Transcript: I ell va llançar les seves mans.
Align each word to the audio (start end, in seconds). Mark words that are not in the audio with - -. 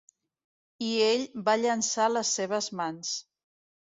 I 0.85 0.87
ell 1.07 1.25
va 1.49 1.53
llançar 1.65 2.09
les 2.13 2.31
seves 2.41 2.73
mans. 2.79 3.15